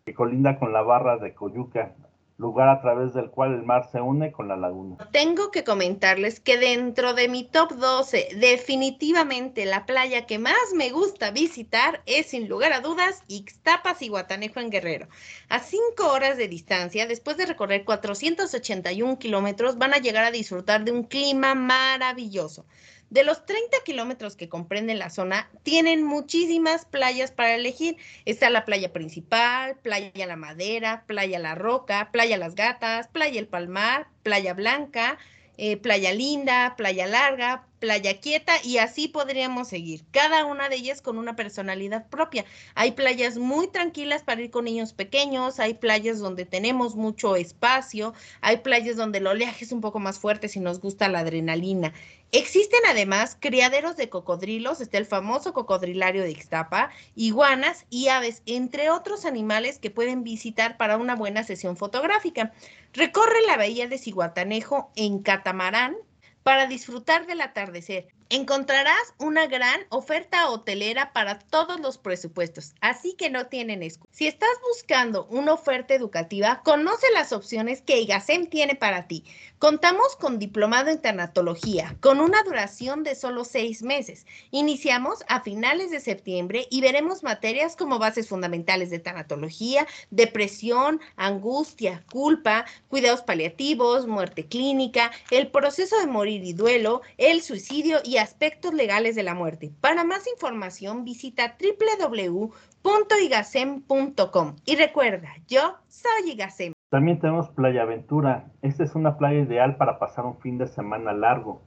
que 0.07 0.15
colinda 0.15 0.61
con 0.61 0.73
la 0.73 0.83
barra 0.83 1.17
de 1.17 1.35
Coyuca, 1.35 1.97
lugar 2.37 2.69
a 2.69 2.81
través 2.81 3.15
del 3.15 3.31
cual 3.31 3.55
el 3.55 3.63
mar 3.63 3.89
se 3.91 4.01
une 4.01 4.33
con 4.33 4.49
la 4.49 4.57
laguna. 4.57 4.97
Tengo 5.13 5.51
que 5.51 5.63
comentarles 5.63 6.41
que 6.41 6.59
dentro 6.59 7.15
de 7.15 7.29
mi 7.29 7.45
top 7.45 7.73
12, 7.75 8.29
definitivamente 8.37 9.65
la 9.67 9.87
playa 9.87 10.27
que 10.27 10.39
más 10.39 10.73
me 10.75 10.91
gusta 10.91 11.31
visitar 11.31 12.03
es 12.07 12.27
sin 12.27 12.49
lugar 12.49 12.73
a 12.73 12.81
dudas 12.81 13.23
Ixtapas 13.29 14.03
y 14.03 14.09
Guatanejo 14.09 14.61
en 14.61 14.71
Guerrero. 14.71 15.09
A 15.49 15.61
cinco 15.61 16.11
horas 16.13 16.37
de 16.37 16.49
distancia, 16.49 17.07
después 17.07 17.37
de 17.37 17.47
recorrer 17.47 17.85
481 17.85 19.19
kilómetros, 19.19 19.79
van 19.79 19.95
a 19.95 19.99
llegar 19.99 20.25
a 20.25 20.33
disfrutar 20.33 20.85
de 20.85 20.93
un 20.93 21.05
clima 21.05 21.55
maravilloso. 21.55 22.67
De 23.11 23.23
los 23.23 23.47
30 23.47 23.79
kilómetros 23.85 24.35
que 24.35 24.49
comprenden 24.49 24.99
la 24.99 25.11
zona, 25.11 25.49
tienen 25.63 26.03
muchísimas 26.03 26.85
playas 26.85 27.31
para 27.31 27.55
elegir. 27.55 27.97
Está 28.25 28.51
la 28.51 28.65
playa 28.65 28.93
principal, 28.93 29.77
playa 29.77 30.27
La 30.27 30.37
Madera, 30.37 31.05
playa 31.07 31.39
La 31.39 31.55
Roca, 31.55 32.11
playa 32.13 32.37
Las 32.37 32.55
Gatas, 32.55 33.09
playa 33.09 33.39
El 33.39 33.47
Palmar, 33.47 34.09
playa 34.23 34.55
Blanca, 34.55 35.19
eh, 35.57 35.77
playa 35.77 36.13
Linda, 36.13 36.75
playa 36.77 37.07
Larga, 37.07 37.65
playa 37.79 38.19
quieta 38.19 38.55
y 38.65 38.79
así 38.79 39.09
podríamos 39.09 39.69
seguir. 39.69 40.05
Cada 40.11 40.47
una 40.47 40.69
de 40.69 40.77
ellas 40.77 41.01
con 41.01 41.19
una 41.19 41.37
personalidad 41.37 42.09
propia. 42.09 42.45
Hay 42.75 42.93
playas 42.93 43.37
muy 43.37 43.69
tranquilas 43.69 44.23
para 44.23 44.41
ir 44.41 44.51
con 44.51 44.65
niños 44.65 44.95
pequeños, 44.95 45.61
hay 45.61 45.75
playas 45.75 46.19
donde 46.19 46.45
tenemos 46.45 46.97
mucho 46.97 47.37
espacio, 47.37 48.15
hay 48.41 48.57
playas 48.59 48.97
donde 48.97 49.19
el 49.19 49.27
oleaje 49.27 49.65
es 49.65 49.71
un 49.71 49.81
poco 49.81 50.01
más 50.01 50.19
fuerte 50.19 50.49
si 50.49 50.61
nos 50.61 50.81
gusta 50.81 51.09
la 51.09 51.21
adrenalina. 51.21 51.93
Existen 52.37 52.81
además 52.89 53.37
criaderos 53.39 53.97
de 53.97 54.09
cocodrilos, 54.09 54.81
está 54.81 54.99
el 54.99 55.07
famoso 55.07 55.53
cocodrilario 55.53 56.25
de 56.25 56.33
Ixtapa, 56.33 56.91
iguanas 57.15 57.87
y 57.91 58.09
aves, 58.09 58.43
entre 58.45 58.91
otros 58.91 59.25
animales 59.25 59.79
que 59.79 59.93
pueden 59.93 60.25
visitar 60.25 60.77
para 60.77 60.97
una 60.97 61.15
buena 61.15 61.45
sesión 61.45 61.77
fotográfica. 61.77 62.53
Recorre 62.93 63.41
la 63.47 63.57
bahía 63.57 63.87
de 63.87 63.99
Ciguatanejo 63.99 64.91
en 64.97 65.21
catamarán 65.23 65.95
para 66.43 66.67
disfrutar 66.67 67.29
del 67.29 67.41
atardecer. 67.41 68.09
Encontrarás 68.35 69.15
una 69.19 69.47
gran 69.47 69.83
oferta 69.91 70.51
hotelera 70.51 71.13
para 71.13 71.39
todos 71.39 71.79
los 71.79 71.99
presupuestos, 71.99 72.75
así 72.81 73.13
que 73.13 73.31
no 73.31 73.47
tienen 73.47 73.85
excusa. 73.85 74.11
Si 74.11 74.27
estás 74.27 74.51
buscando 74.73 75.27
una 75.27 75.53
oferta 75.53 75.95
educativa, 75.95 76.61
conoce 76.65 77.07
las 77.13 77.33
opciones 77.33 77.81
que 77.81 78.01
IGASEM 78.01 78.49
tiene 78.49 78.75
para 78.75 79.07
ti. 79.07 79.23
Contamos 79.61 80.17
con 80.17 80.41
diplomado 80.41 80.91
en 80.91 81.01
tanatología, 81.01 81.97
con 82.01 82.21
una 82.21 82.43
duración 82.43 83.05
de 83.05 83.15
solo 83.15 83.45
seis 83.45 83.83
meses. 83.83 84.27
Iniciamos 84.51 85.21
a 85.29 85.41
finales 85.41 85.93
de 85.93 86.01
septiembre 86.01 86.67
y 86.71 86.81
veremos 86.81 87.23
materias 87.23 87.77
como 87.77 88.01
bases 88.01 88.29
fundamentales 88.29 88.91
de 88.91 88.99
tanatología, 88.99 89.87
depresión, 90.11 91.01
angustia, 91.17 92.05
culpa, 92.11 92.67
cuidados 92.89 93.23
paliativos, 93.23 94.09
muerte 94.09 94.45
clínica, 94.45 95.13
el 95.31 95.53
proceso 95.53 95.99
de 96.01 96.09
morir 96.09 96.45
y 96.45 96.53
duelo, 96.53 97.03
el 97.17 97.41
suicidio 97.41 98.01
y 98.05 98.24
aspectos 98.25 98.75
legales 98.75 99.15
de 99.15 99.23
la 99.23 99.35
muerte. 99.35 99.71
Para 99.81 100.03
más 100.03 100.27
información 100.27 101.05
visita 101.05 101.57
www.igasem.com 101.61 104.57
y 104.65 104.75
recuerda, 104.77 105.29
yo 105.47 105.77
soy 105.87 106.33
Igasem. 106.33 106.73
También 106.91 107.21
tenemos 107.21 107.51
Playa 107.51 107.83
Aventura. 107.83 108.51
Esta 108.63 108.83
es 108.83 108.95
una 108.95 109.19
playa 109.19 109.41
ideal 109.41 109.77
para 109.77 109.99
pasar 109.99 110.25
un 110.25 110.39
fin 110.39 110.57
de 110.59 110.67
semana 110.67 111.13
largo, 111.13 111.61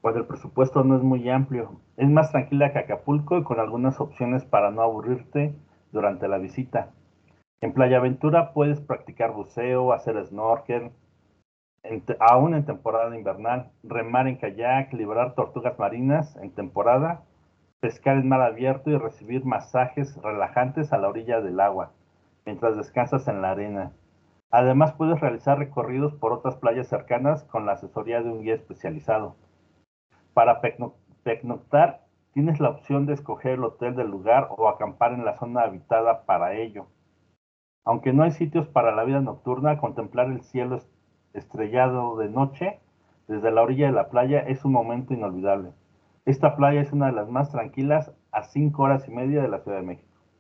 cuando 0.00 0.18
el 0.20 0.26
presupuesto 0.26 0.82
no 0.84 0.96
es 0.96 1.02
muy 1.02 1.28
amplio. 1.30 1.80
Es 1.96 2.08
más 2.08 2.32
tranquila 2.32 2.72
que 2.72 2.80
Acapulco 2.80 3.38
y 3.38 3.44
con 3.44 3.60
algunas 3.60 4.00
opciones 4.00 4.44
para 4.44 4.70
no 4.70 4.82
aburrirte 4.82 5.54
durante 5.92 6.28
la 6.28 6.38
visita. 6.38 6.90
En 7.60 7.74
Playa 7.74 7.98
Aventura 7.98 8.52
puedes 8.52 8.80
practicar 8.80 9.32
buceo, 9.32 9.92
hacer 9.92 10.24
snorkel, 10.26 10.90
aún 12.18 12.54
en 12.54 12.64
temporada 12.64 13.16
invernal, 13.16 13.70
remar 13.82 14.28
en 14.28 14.36
kayak, 14.36 14.92
liberar 14.92 15.34
tortugas 15.34 15.78
marinas 15.78 16.36
en 16.36 16.50
temporada, 16.50 17.22
pescar 17.80 18.18
en 18.18 18.28
mar 18.28 18.42
abierto 18.42 18.90
y 18.90 18.96
recibir 18.96 19.44
masajes 19.44 20.16
relajantes 20.22 20.92
a 20.92 20.98
la 20.98 21.08
orilla 21.08 21.40
del 21.40 21.60
agua, 21.60 21.92
mientras 22.44 22.76
descansas 22.76 23.26
en 23.28 23.40
la 23.40 23.52
arena. 23.52 23.92
Además 24.50 24.92
puedes 24.94 25.20
realizar 25.20 25.58
recorridos 25.58 26.12
por 26.14 26.32
otras 26.32 26.56
playas 26.56 26.88
cercanas 26.88 27.44
con 27.44 27.66
la 27.66 27.72
asesoría 27.72 28.20
de 28.20 28.30
un 28.30 28.42
guía 28.42 28.54
especializado. 28.54 29.36
Para 30.34 30.60
pernoctar, 31.22 32.02
tienes 32.32 32.60
la 32.60 32.70
opción 32.70 33.06
de 33.06 33.14
escoger 33.14 33.52
el 33.52 33.64
hotel 33.64 33.94
del 33.94 34.10
lugar 34.10 34.48
o 34.56 34.68
acampar 34.68 35.12
en 35.12 35.24
la 35.24 35.36
zona 35.36 35.62
habitada 35.62 36.24
para 36.26 36.54
ello. 36.54 36.86
Aunque 37.84 38.12
no 38.12 38.24
hay 38.24 38.32
sitios 38.32 38.68
para 38.68 38.94
la 38.94 39.04
vida 39.04 39.20
nocturna, 39.20 39.78
contemplar 39.78 40.26
el 40.26 40.42
cielo 40.42 40.76
estrellado 41.34 42.16
de 42.16 42.28
noche 42.28 42.80
desde 43.28 43.50
la 43.50 43.62
orilla 43.62 43.86
de 43.86 43.92
la 43.92 44.08
playa 44.08 44.40
es 44.40 44.64
un 44.64 44.72
momento 44.72 45.14
inolvidable. 45.14 45.70
Esta 46.24 46.56
playa 46.56 46.80
es 46.80 46.92
una 46.92 47.06
de 47.06 47.12
las 47.12 47.28
más 47.28 47.50
tranquilas 47.50 48.12
a 48.32 48.42
cinco 48.44 48.82
horas 48.82 49.06
y 49.08 49.12
media 49.12 49.40
de 49.42 49.48
la 49.48 49.60
Ciudad 49.60 49.78
de 49.78 49.86
México. 49.86 50.09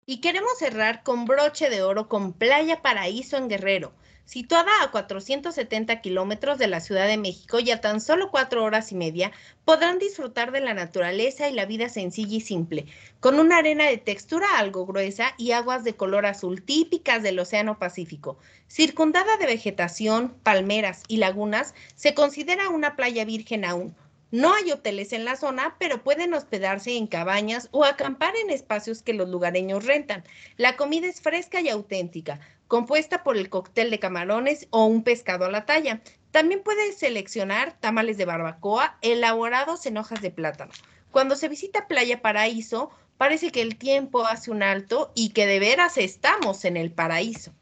Y 0.05 0.21
queremos 0.21 0.59
cerrar 0.59 1.05
con 1.05 1.27
broche 1.27 1.71
de 1.71 1.83
oro 1.83 2.09
con 2.09 2.33
Playa 2.33 2.83
Paraíso 2.83 3.37
en 3.37 3.49
Guerrero, 3.49 3.93
situada 4.25 4.73
a 4.83 4.91
470 4.91 6.01
kilómetros 6.01 6.59
de 6.59 6.67
la 6.67 6.81
Ciudad 6.81 7.07
de 7.07 7.19
México 7.19 7.61
y 7.61 7.71
a 7.71 7.81
tan 7.81 8.01
solo 8.01 8.33
cuatro 8.33 8.65
horas 8.65 8.91
y 8.91 8.97
media, 8.97 9.31
podrán 9.65 10.01
disfrutar 10.01 10.51
de 10.51 10.61
la 10.61 10.75
naturaleza 10.75 11.49
y 11.49 11.55
la 11.55 11.67
vida 11.67 11.89
sencilla 11.89 12.37
y 12.37 12.41
simple, 12.41 12.87
con 13.21 13.39
una 13.39 13.59
arena 13.59 13.87
de 13.87 13.97
textura 13.97 14.59
algo 14.59 14.87
gruesa 14.87 15.35
y 15.39 15.53
aguas 15.53 15.85
de 15.85 15.95
color 15.95 16.27
azul 16.27 16.65
típicas 16.65 17.23
del 17.23 17.39
Océano 17.39 17.79
Pacífico. 17.79 18.39
Circundada 18.67 19.37
de 19.37 19.47
vegetación, 19.47 20.35
palmeras 20.43 21.05
y 21.07 21.19
lagunas, 21.19 21.75
se 21.95 22.13
considera 22.13 22.71
una 22.71 22.97
playa 22.97 23.25
virgen 23.25 23.65
aún 23.65 23.95
no 24.33 24.55
hay 24.55 24.73
hoteles 24.73 25.13
en 25.13 25.27
la 25.27 25.37
zona, 25.37 25.77
pero 25.79 26.03
pueden 26.03 26.33
hospedarse 26.33 26.97
en 26.97 27.07
cabañas 27.07 27.69
o 27.71 27.85
acampar 27.85 28.35
en 28.35 28.49
espacios 28.49 29.03
que 29.03 29.13
los 29.13 29.29
lugareños 29.29 29.85
rentan. 29.85 30.25
La 30.57 30.77
comida 30.77 31.07
es 31.07 31.21
fresca 31.21 31.61
y 31.61 31.69
auténtica, 31.69 32.41
compuesta 32.67 33.23
por 33.23 33.37
el 33.37 33.51
cóctel 33.51 33.91
de 33.91 33.99
camarones 33.99 34.69
o 34.71 34.87
un 34.87 35.05
pescado 35.05 35.45
a 35.45 35.51
la 35.51 35.67
talla. 35.67 36.01
También 36.31 36.63
puedes 36.63 36.97
seleccionar 36.97 37.75
tamales 37.79 38.17
de 38.17 38.25
barbacoa 38.25 38.97
elaborados 39.03 39.85
en 39.85 39.99
hojas 39.99 40.23
de 40.23 40.31
plátano. 40.31 40.73
Cuando 41.11 41.37
se 41.37 41.51
visita 41.51 41.87
Playa 41.87 42.23
Paraíso, 42.23 42.91
parece 43.19 43.53
que 43.53 43.61
el 43.61 43.77
tiempo 43.77 44.25
hace 44.25 44.51
un 44.51 44.63
alto 44.63 45.13
y 45.15 45.35
que 45.35 45.47
de 45.47 45.61
veras 45.61 45.99
estamos 45.99 46.65
en 46.65 46.79
el 46.79 46.91
paraíso. 46.91 47.53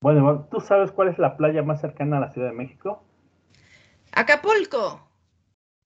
Bueno, 0.00 0.48
¿tú 0.50 0.58
sabes 0.60 0.90
cuál 0.90 1.08
es 1.08 1.18
la 1.18 1.36
playa 1.36 1.62
más 1.62 1.82
cercana 1.82 2.16
a 2.16 2.20
la 2.20 2.32
Ciudad 2.32 2.48
de 2.48 2.54
México? 2.54 3.02
Acapulco. 4.12 5.11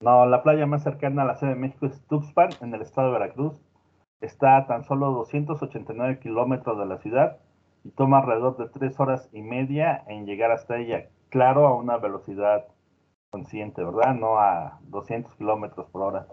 No, 0.00 0.26
la 0.26 0.42
playa 0.42 0.66
más 0.66 0.82
cercana 0.82 1.22
a 1.22 1.24
la 1.24 1.36
Ciudad 1.36 1.54
de 1.54 1.58
México 1.58 1.86
es 1.86 2.02
Tuxpan, 2.06 2.50
en 2.60 2.74
el 2.74 2.82
estado 2.82 3.08
de 3.08 3.18
Veracruz. 3.18 3.54
Está 4.20 4.58
a 4.58 4.66
tan 4.66 4.84
solo 4.84 5.10
289 5.12 6.20
kilómetros 6.20 6.78
de 6.78 6.86
la 6.86 6.98
ciudad 6.98 7.38
y 7.84 7.90
toma 7.90 8.18
alrededor 8.18 8.56
de 8.58 8.68
tres 8.68 8.98
horas 9.00 9.28
y 9.32 9.40
media 9.40 10.04
en 10.08 10.26
llegar 10.26 10.50
hasta 10.50 10.78
ella. 10.78 11.08
Claro, 11.30 11.66
a 11.66 11.74
una 11.74 11.96
velocidad 11.96 12.66
consciente, 13.30 13.82
¿verdad? 13.82 14.14
No 14.14 14.38
a 14.38 14.80
200 14.82 15.34
kilómetros 15.36 15.88
por 15.90 16.02
hora. 16.02 16.26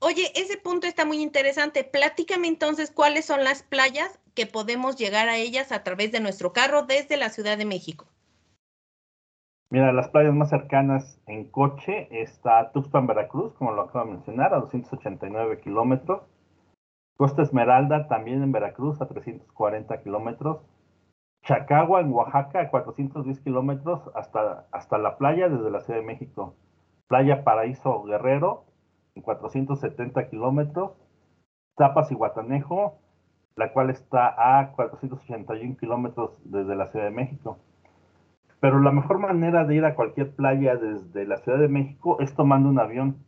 Oye, 0.00 0.30
ese 0.36 0.56
punto 0.56 0.86
está 0.86 1.04
muy 1.04 1.20
interesante. 1.20 1.82
Platícame 1.82 2.46
entonces 2.46 2.92
cuáles 2.92 3.24
son 3.24 3.42
las 3.42 3.64
playas 3.64 4.20
que 4.34 4.46
podemos 4.46 4.96
llegar 4.96 5.28
a 5.28 5.36
ellas 5.36 5.72
a 5.72 5.82
través 5.82 6.12
de 6.12 6.20
nuestro 6.20 6.52
carro 6.52 6.84
desde 6.84 7.16
la 7.16 7.30
Ciudad 7.30 7.58
de 7.58 7.64
México. 7.64 8.06
Mira, 9.70 9.92
las 9.92 10.08
playas 10.08 10.34
más 10.34 10.48
cercanas 10.48 11.20
en 11.26 11.50
coche 11.50 12.08
está 12.10 12.72
Tuxpan, 12.72 13.06
Veracruz, 13.06 13.52
como 13.54 13.72
lo 13.72 13.82
acabo 13.82 14.06
de 14.06 14.12
mencionar, 14.12 14.54
a 14.54 14.60
289 14.60 15.60
kilómetros. 15.60 16.22
Costa 17.18 17.42
Esmeralda, 17.42 18.08
también 18.08 18.42
en 18.42 18.50
Veracruz, 18.50 19.02
a 19.02 19.08
340 19.08 20.02
kilómetros. 20.02 20.62
Chacagua, 21.42 22.00
en 22.00 22.12
Oaxaca, 22.12 22.62
a 22.62 22.70
410 22.70 23.40
kilómetros 23.40 24.00
hasta, 24.14 24.66
hasta 24.72 24.96
la 24.96 25.18
playa 25.18 25.50
desde 25.50 25.70
la 25.70 25.80
Ciudad 25.80 26.00
de 26.00 26.06
México. 26.06 26.54
Playa 27.06 27.44
Paraíso 27.44 28.04
Guerrero, 28.04 28.64
en 29.16 29.22
470 29.22 30.30
kilómetros. 30.30 30.92
Tapas 31.76 32.10
y 32.10 32.14
Guatanejo, 32.14 33.00
la 33.54 33.72
cual 33.74 33.90
está 33.90 34.60
a 34.60 34.72
481 34.72 35.76
kilómetros 35.76 36.38
desde 36.44 36.74
la 36.74 36.86
Ciudad 36.86 37.04
de 37.04 37.10
México. 37.10 37.58
Pero 38.60 38.80
la 38.80 38.90
mejor 38.90 39.18
manera 39.18 39.64
de 39.64 39.76
ir 39.76 39.84
a 39.84 39.94
cualquier 39.94 40.34
playa 40.34 40.76
desde 40.76 41.26
la 41.26 41.38
Ciudad 41.38 41.58
de 41.58 41.68
México 41.68 42.20
es 42.20 42.34
tomando 42.34 42.68
un 42.68 42.80
avión, 42.80 43.24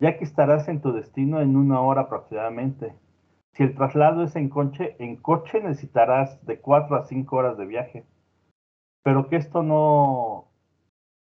ya 0.00 0.18
que 0.18 0.24
estarás 0.24 0.68
en 0.68 0.82
tu 0.82 0.92
destino 0.92 1.40
en 1.40 1.56
una 1.56 1.80
hora 1.80 2.02
aproximadamente. 2.02 2.94
Si 3.52 3.62
el 3.62 3.74
traslado 3.74 4.24
es 4.24 4.36
en 4.36 4.48
coche, 4.48 4.96
en 4.98 5.16
coche 5.16 5.62
necesitarás 5.62 6.44
de 6.44 6.60
cuatro 6.60 6.96
a 6.96 7.04
cinco 7.04 7.36
horas 7.36 7.56
de 7.56 7.66
viaje. 7.66 8.04
Pero 9.02 9.28
que 9.28 9.36
esto 9.36 9.62
no, 9.62 10.48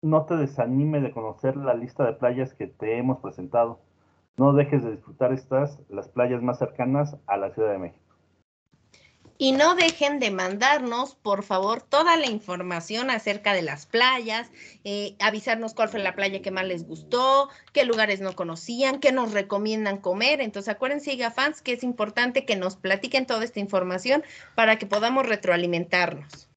no 0.02 0.26
te 0.26 0.36
desanime 0.36 1.00
de 1.00 1.12
conocer 1.12 1.56
la 1.56 1.76
lista 1.76 2.06
de 2.06 2.14
playas 2.14 2.54
que 2.54 2.68
te 2.68 2.98
hemos 2.98 3.20
presentado. 3.20 3.80
No 4.38 4.54
dejes 4.54 4.84
de 4.84 4.92
disfrutar 4.92 5.32
estas, 5.32 5.82
las 5.90 6.10
playas 6.10 6.42
más 6.42 6.60
cercanas 6.60 7.18
a 7.28 7.38
la 7.38 7.52
Ciudad 7.52 7.72
de 7.72 7.80
México. 7.80 8.07
Y 9.40 9.52
no 9.52 9.76
dejen 9.76 10.20
de 10.20 10.32
mandarnos, 10.32 11.16
por 11.16 11.44
favor, 11.44 11.82
toda 11.82 12.18
la 12.18 12.26
información 12.26 13.12
acerca 13.12 13.54
de 13.54 13.62
las 13.62 13.86
playas, 13.86 14.52
eh, 14.84 15.16
avisarnos 15.20 15.76
cuál 15.76 15.90
fue 15.90 16.00
la 16.00 16.16
playa 16.16 16.42
que 16.42 16.50
más 16.50 16.66
les 16.66 16.88
gustó, 16.88 17.50
qué 17.72 17.86
lugares 17.86 18.20
no 18.20 18.34
conocían, 18.34 19.00
qué 19.00 19.12
nos 19.12 19.34
recomiendan 19.34 19.98
comer. 19.98 20.42
Entonces, 20.42 20.74
acuérdense, 20.74 21.18
fans, 21.30 21.62
que 21.62 21.74
es 21.74 21.84
importante 21.84 22.46
que 22.46 22.56
nos 22.56 22.78
platiquen 22.78 23.28
toda 23.28 23.44
esta 23.44 23.60
información 23.60 24.24
para 24.56 24.78
que 24.78 24.88
podamos 24.88 25.28
retroalimentarnos. 25.28 26.50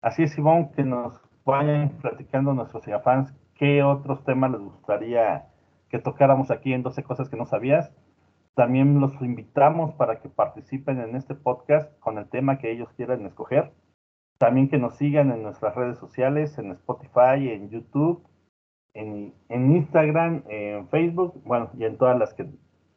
Así 0.00 0.22
es, 0.22 0.38
Ivonne, 0.38 0.70
que 0.76 0.84
nos 0.84 1.20
vayan 1.44 1.90
platicando 2.00 2.54
nuestros 2.54 2.84
fans 3.02 3.32
qué 3.54 3.82
otros 3.82 4.24
temas 4.24 4.52
les 4.52 4.60
gustaría 4.60 5.46
que 5.88 5.98
tocáramos 5.98 6.50
aquí 6.50 6.72
en 6.72 6.82
12 6.82 7.02
cosas 7.02 7.28
que 7.28 7.36
no 7.36 7.46
sabías 7.46 7.90
también 8.54 9.00
los 9.00 9.12
invitamos 9.22 9.94
para 9.94 10.20
que 10.20 10.28
participen 10.28 11.00
en 11.00 11.16
este 11.16 11.34
podcast 11.34 11.98
con 12.00 12.18
el 12.18 12.28
tema 12.28 12.58
que 12.58 12.70
ellos 12.70 12.88
quieran 12.96 13.24
escoger. 13.24 13.72
También 14.38 14.68
que 14.68 14.78
nos 14.78 14.96
sigan 14.96 15.30
en 15.30 15.42
nuestras 15.42 15.74
redes 15.74 15.98
sociales, 15.98 16.58
en 16.58 16.72
Spotify, 16.72 17.48
en 17.48 17.70
YouTube, 17.70 18.26
en, 18.94 19.32
Instagram, 19.48 20.44
en 20.48 20.88
Facebook, 20.88 21.40
bueno, 21.44 21.70
y 21.78 21.84
en 21.84 21.96
todas 21.96 22.18
las 22.18 22.34
que 22.34 22.46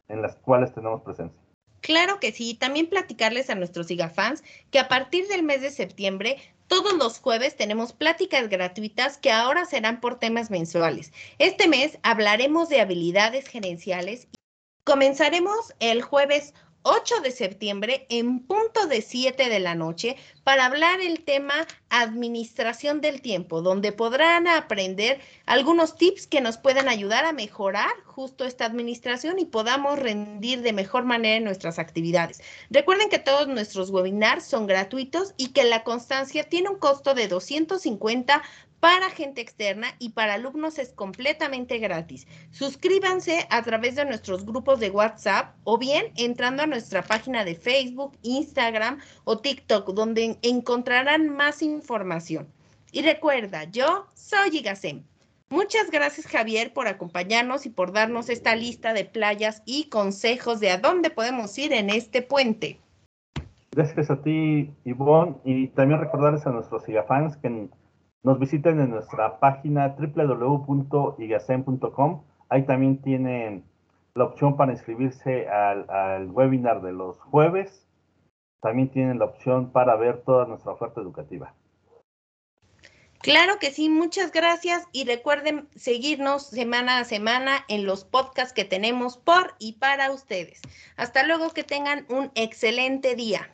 en 0.08 0.22
las 0.22 0.36
cuales 0.38 0.74
tenemos 0.74 1.02
presencia. 1.02 1.40
Claro 1.82 2.20
que 2.20 2.32
sí, 2.32 2.56
también 2.56 2.90
platicarles 2.90 3.50
a 3.50 3.56
nuestros 3.56 3.88
fans 4.14 4.44
que 4.72 4.80
a 4.80 4.88
partir 4.88 5.28
del 5.28 5.44
mes 5.44 5.62
de 5.62 5.70
septiembre 5.70 6.38
todos 6.68 6.94
los 6.94 7.20
jueves 7.20 7.56
tenemos 7.56 7.94
pláticas 7.94 8.50
gratuitas 8.50 9.20
que 9.20 9.32
ahora 9.32 9.66
serán 9.66 10.00
por 10.00 10.18
temas 10.18 10.50
mensuales. 10.50 11.14
Este 11.38 11.68
mes 11.68 12.00
hablaremos 12.02 12.70
de 12.70 12.82
habilidades 12.82 13.48
gerenciales 13.48 14.28
Comenzaremos 14.86 15.74
el 15.80 16.04
jueves 16.04 16.54
8 16.84 17.22
de 17.24 17.32
septiembre 17.32 18.06
en 18.10 18.42
punto 18.42 18.86
de 18.86 19.02
7 19.02 19.50
de 19.50 19.60
la 19.60 19.74
noche 19.74 20.16
para 20.44 20.68
hablar 20.68 21.02
el 21.02 21.24
tema 21.24 21.66
administración 21.90 23.02
del 23.02 23.24
tiempo, 23.24 23.64
donde 23.64 23.92
podrán 23.92 24.48
aprender 24.48 25.20
algunos 25.48 25.96
tips 25.96 26.28
que 26.28 26.40
nos 26.40 26.60
puedan 26.60 26.88
ayudar 26.88 27.26
a 27.26 27.34
mejorar 27.34 27.90
justo 28.06 28.46
esta 28.46 28.66
administración 28.66 29.40
y 29.40 29.46
podamos 29.46 29.98
rendir 29.98 30.62
de 30.62 30.74
mejor 30.74 31.04
manera 31.04 31.38
en 31.38 31.46
nuestras 31.46 31.80
actividades. 31.80 32.44
Recuerden 32.70 33.10
que 33.10 33.18
todos 33.18 33.48
nuestros 33.48 33.90
webinars 33.90 34.46
son 34.46 34.68
gratuitos 34.68 35.34
y 35.38 35.48
que 35.48 35.64
la 35.64 35.84
constancia 35.84 36.44
tiene 36.44 36.70
un 36.70 36.78
costo 36.78 37.16
de 37.16 37.28
250 37.28 38.44
para 38.86 39.10
gente 39.10 39.42
externa 39.42 39.88
y 39.98 40.10
para 40.10 40.36
alumnos 40.36 40.78
es 40.78 40.94
completamente 40.94 41.80
gratis. 41.80 42.28
Suscríbanse 42.52 43.48
a 43.50 43.64
través 43.64 43.96
de 43.96 44.06
nuestros 44.06 44.46
grupos 44.46 44.80
de 44.80 44.92
WhatsApp 44.92 45.56
o 45.64 45.80
bien 45.80 46.12
entrando 46.18 46.62
a 46.62 46.68
nuestra 46.68 47.02
página 47.02 47.44
de 47.44 47.56
Facebook, 47.56 48.16
Instagram 48.22 49.00
o 49.24 49.40
TikTok, 49.40 49.90
donde 49.96 50.38
encontrarán 50.44 51.30
más 51.30 51.64
información. 51.64 52.48
Y 52.92 53.02
recuerda, 53.02 53.64
yo 53.64 54.06
soy 54.14 54.58
Igasem. 54.58 55.02
Muchas 55.50 55.90
gracias 55.90 56.28
Javier 56.28 56.72
por 56.72 56.88
acompañarnos 56.88 57.66
y 57.66 57.72
por 57.72 57.92
darnos 57.92 58.30
esta 58.30 58.56
lista 58.56 58.94
de 58.94 59.06
playas 59.06 59.64
y 59.66 59.90
consejos 59.90 60.60
de 60.60 60.70
a 60.70 60.78
dónde 60.78 61.10
podemos 61.10 61.58
ir 61.58 61.74
en 61.74 61.90
este 61.90 62.22
puente. 62.22 62.80
Gracias 63.72 64.12
a 64.12 64.22
ti, 64.22 64.70
Ivonne, 64.84 65.38
y 65.44 65.70
también 65.70 66.00
recordarles 66.02 66.46
a 66.46 66.52
nuestros 66.52 66.84
fans 67.08 67.36
que 67.38 67.68
nos 68.26 68.40
visiten 68.40 68.80
en 68.80 68.90
nuestra 68.90 69.40
página 69.40 69.96
www.igasen.com. 70.00 72.24
Ahí 72.50 72.66
también 72.66 73.00
tienen 73.04 73.64
la 74.16 74.24
opción 74.24 74.58
para 74.58 74.72
inscribirse 74.72 75.48
al, 75.48 76.32
webinar 76.32 76.82
de 76.82 76.92
los 76.92 77.20
jueves. 77.20 77.86
También 78.62 78.90
tienen 78.90 79.20
la 79.20 79.26
opción 79.26 79.72
para 79.72 79.96
ver 79.96 80.24
toda 80.24 80.48
nuestra 80.48 80.72
oferta 80.72 81.02
educativa. 81.02 81.54
Claro 83.20 83.60
que 83.60 83.70
sí, 83.70 83.90
muchas 83.90 84.32
gracias 84.32 84.88
y 84.92 85.06
recuerden 85.06 85.70
seguirnos 85.76 86.48
semana 86.48 86.98
a 86.98 87.04
semana 87.04 87.64
en 87.68 87.86
los 87.86 88.06
podcasts 88.06 88.54
que 88.54 88.66
tenemos 88.66 89.18
por 89.18 89.54
y 89.60 89.74
para 89.74 90.12
ustedes. 90.12 90.64
Hasta 90.98 91.28
luego, 91.28 91.52
que 91.52 91.64
tengan 91.64 92.08
un 92.10 92.32
excelente 92.34 93.14
día. 93.16 93.52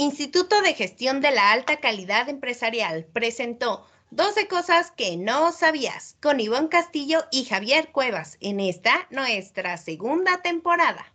Instituto 0.00 0.62
de 0.62 0.72
Gestión 0.72 1.20
de 1.20 1.30
la 1.30 1.52
Alta 1.52 1.76
Calidad 1.76 2.30
Empresarial 2.30 3.04
presentó 3.12 3.86
12 4.10 4.48
cosas 4.48 4.90
que 4.92 5.18
no 5.18 5.52
sabías 5.52 6.16
con 6.22 6.40
Ivonne 6.40 6.70
Castillo 6.70 7.26
y 7.30 7.44
Javier 7.44 7.92
Cuevas 7.92 8.38
en 8.40 8.60
esta 8.60 9.06
nuestra 9.10 9.76
segunda 9.76 10.40
temporada. 10.40 11.09